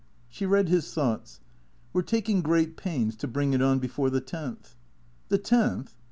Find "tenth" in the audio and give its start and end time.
4.19-4.75, 5.37-5.93